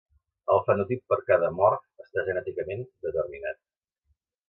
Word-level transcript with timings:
El 0.53 0.61
fenotip 0.69 1.03
per 1.11 1.19
a 1.19 1.27
cada 1.27 1.53
morf 1.59 2.07
està 2.07 2.27
genèticament 2.31 2.85
determinat. 3.09 3.65